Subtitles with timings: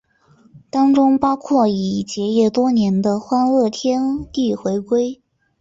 [0.71, 5.21] 当中包括已结业多年的欢乐天地回归。